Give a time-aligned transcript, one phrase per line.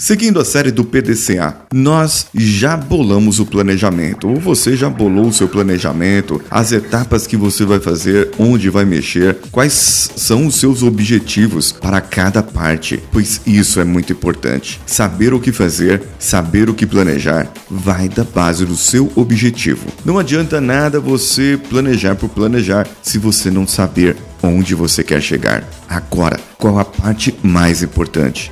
[0.00, 5.32] Seguindo a série do PDCA, nós já bolamos o planejamento, ou você já bolou o
[5.32, 10.82] seu planejamento, as etapas que você vai fazer, onde vai mexer, quais são os seus
[10.82, 14.80] objetivos para cada parte, pois isso é muito importante.
[14.86, 19.86] Saber o que fazer, saber o que planejar, vai da base do seu objetivo.
[20.02, 25.62] Não adianta nada você planejar por planejar se você não saber onde você quer chegar.
[25.86, 28.50] Agora, qual a parte mais importante?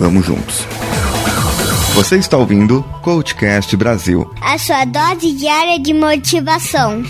[0.00, 0.66] Vamos juntos.
[1.94, 7.02] Você está ouvindo Coachcast Brasil a sua dose diária de motivação.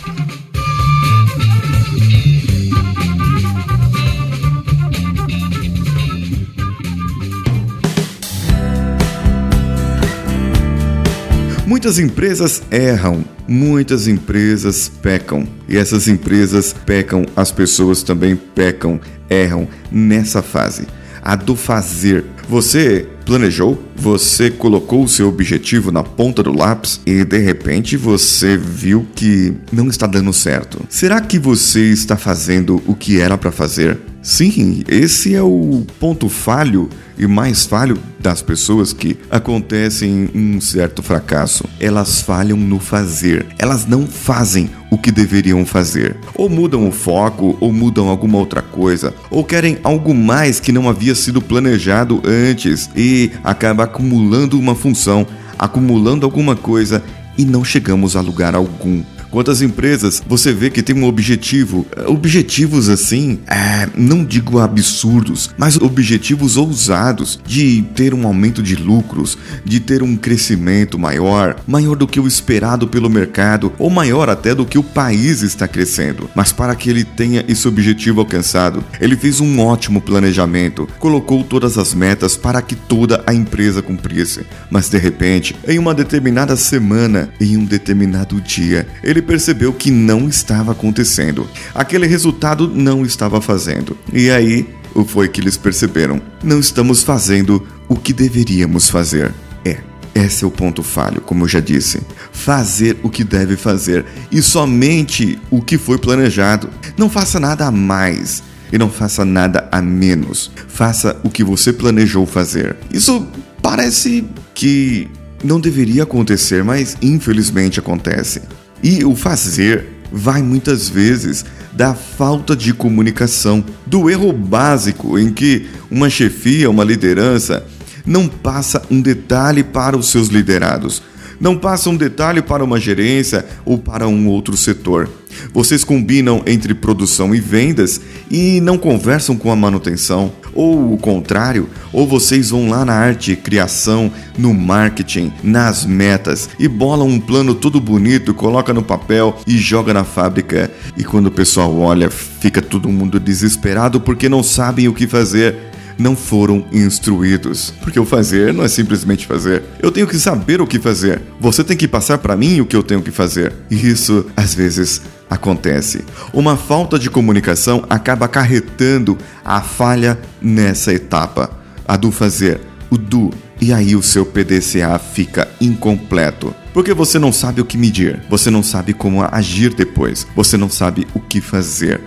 [11.64, 15.46] Muitas empresas erram, muitas empresas pecam.
[15.68, 19.00] E essas empresas pecam, as pessoas também pecam,
[19.30, 20.88] erram nessa fase
[21.22, 22.24] a do fazer.
[22.48, 28.56] Você planejou, você colocou o seu objetivo na ponta do lápis e de repente você
[28.56, 30.84] viu que não está dando certo.
[30.88, 33.98] Será que você está fazendo o que era para fazer?
[34.22, 41.02] Sim, esse é o ponto falho e mais falho das pessoas que acontecem um certo
[41.02, 41.64] fracasso.
[41.78, 43.46] Elas falham no fazer.
[43.58, 46.16] Elas não fazem o que deveriam fazer.
[46.34, 50.88] Ou mudam o foco, ou mudam alguma outra coisa, ou querem algo mais que não
[50.88, 55.26] havia sido planejado antes e acaba acumulando uma função,
[55.58, 57.02] acumulando alguma coisa
[57.38, 59.02] e não chegamos a lugar algum.
[59.30, 65.76] Quantas empresas você vê que tem um objetivo, objetivos assim, é, não digo absurdos, mas
[65.76, 72.08] objetivos ousados de ter um aumento de lucros, de ter um crescimento maior, maior do
[72.08, 76.28] que o esperado pelo mercado ou maior até do que o país está crescendo.
[76.34, 81.78] Mas para que ele tenha esse objetivo alcançado, ele fez um ótimo planejamento, colocou todas
[81.78, 84.44] as metas para que toda a empresa cumprisse.
[84.70, 89.90] Mas de repente, em uma determinada semana, em um determinado dia, ele ele percebeu que
[89.90, 91.46] não estava acontecendo.
[91.74, 93.96] Aquele resultado não estava fazendo.
[94.12, 94.66] E aí
[95.06, 99.32] foi que eles perceberam: não estamos fazendo o que deveríamos fazer.
[99.64, 99.78] É,
[100.14, 102.00] esse é o ponto falho, como eu já disse.
[102.32, 106.70] Fazer o que deve fazer e somente o que foi planejado.
[106.96, 108.42] Não faça nada a mais
[108.72, 110.50] e não faça nada a menos.
[110.66, 112.76] Faça o que você planejou fazer.
[112.90, 113.26] Isso
[113.60, 115.08] parece que
[115.44, 118.42] não deveria acontecer, mas infelizmente acontece.
[118.82, 125.66] E o fazer vai muitas vezes da falta de comunicação, do erro básico em que
[125.90, 127.64] uma chefia, uma liderança,
[128.04, 131.02] não passa um detalhe para os seus liderados,
[131.40, 135.08] não passa um detalhe para uma gerência ou para um outro setor.
[135.52, 141.68] Vocês combinam entre produção e vendas e não conversam com a manutenção, ou o contrário,
[141.92, 147.54] ou vocês vão lá na arte, criação, no marketing, nas metas e bolam um plano
[147.54, 150.70] todo bonito, coloca no papel e joga na fábrica.
[150.96, 155.69] E quando o pessoal olha, fica todo mundo desesperado porque não sabem o que fazer
[156.00, 157.72] não foram instruídos.
[157.80, 159.62] Porque o fazer não é simplesmente fazer.
[159.80, 161.20] Eu tenho que saber o que fazer.
[161.38, 163.52] Você tem que passar para mim o que eu tenho que fazer.
[163.70, 166.04] E isso, às vezes, acontece.
[166.32, 171.50] Uma falta de comunicação acaba acarretando a falha nessa etapa.
[171.86, 172.60] A do fazer,
[172.90, 173.30] o do.
[173.60, 176.54] E aí o seu PDCA fica incompleto.
[176.72, 180.70] Porque você não sabe o que medir, você não sabe como agir depois, você não
[180.70, 182.00] sabe o que fazer,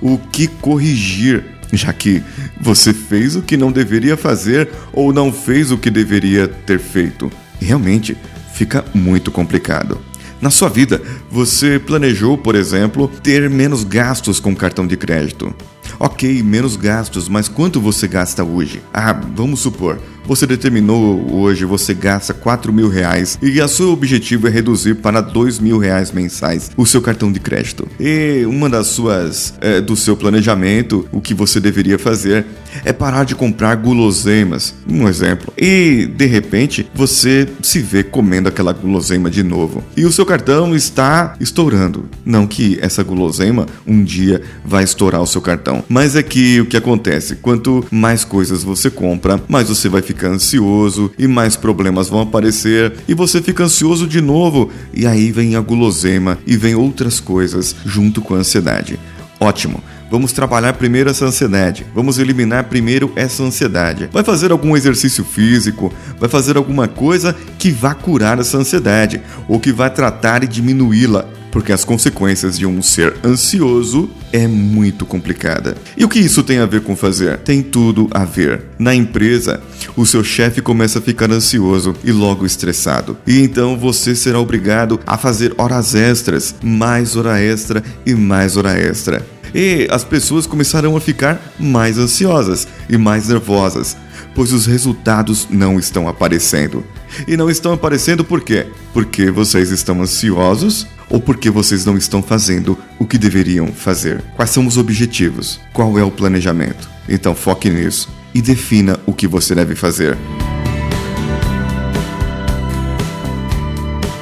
[0.00, 2.22] o que corrigir já que
[2.60, 7.30] você fez o que não deveria fazer ou não fez o que deveria ter feito.
[7.60, 8.16] Realmente
[8.54, 9.98] fica muito complicado.
[10.40, 15.54] Na sua vida, você planejou, por exemplo, ter menos gastos com cartão de crédito.
[15.98, 18.82] Ok, menos gastos, mas quanto você gasta hoje?
[18.92, 24.46] Ah, vamos supor, você determinou hoje, você gasta 4 mil reais e o seu objetivo
[24.46, 27.88] é reduzir para 2 mil reais mensais o seu cartão de crédito.
[27.98, 32.46] E uma das suas, é, do seu planejamento, o que você deveria fazer
[32.84, 35.52] é parar de comprar guloseimas, um exemplo.
[35.56, 40.74] E de repente você se vê comendo aquela guloseima de novo e o seu cartão
[40.74, 42.08] está estourando.
[42.24, 46.66] Não que essa guloseima um dia vai estourar o seu cartão, mas é que o
[46.66, 51.56] que acontece, quanto mais coisas você compra, mais você vai ficar fica ansioso e mais
[51.56, 56.56] problemas vão aparecer e você fica ansioso de novo e aí vem a gulosema e
[56.56, 58.98] vem outras coisas junto com a ansiedade.
[59.38, 59.82] Ótimo.
[60.10, 61.86] Vamos trabalhar primeiro essa ansiedade.
[61.94, 64.08] Vamos eliminar primeiro essa ansiedade.
[64.12, 69.58] Vai fazer algum exercício físico, vai fazer alguma coisa que vá curar essa ansiedade ou
[69.58, 75.76] que vai tratar e diminuí-la porque as consequências de um ser ansioso é muito complicada.
[75.96, 77.38] E o que isso tem a ver com fazer?
[77.38, 78.64] Tem tudo a ver.
[78.76, 79.62] Na empresa,
[79.96, 83.16] o seu chefe começa a ficar ansioso e logo estressado.
[83.24, 88.76] E então você será obrigado a fazer horas extras, mais hora extra e mais hora
[88.76, 89.24] extra.
[89.54, 93.96] E as pessoas começarão a ficar mais ansiosas e mais nervosas,
[94.34, 96.84] pois os resultados não estão aparecendo.
[97.28, 98.66] E não estão aparecendo por quê?
[98.92, 104.20] Porque vocês estão ansiosos ou porque vocês não estão fazendo o que deveriam fazer?
[104.34, 105.60] Quais são os objetivos?
[105.72, 106.88] Qual é o planejamento?
[107.08, 110.18] Então foque nisso e defina o que você deve fazer.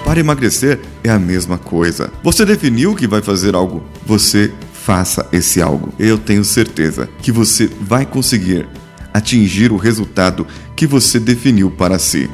[0.04, 2.12] Para emagrecer é a mesma coisa.
[2.22, 4.52] Você definiu que vai fazer algo, você
[4.84, 5.94] faça esse algo.
[5.98, 8.66] Eu tenho certeza que você vai conseguir
[9.14, 10.44] atingir o resultado
[10.74, 12.28] que você definiu para si.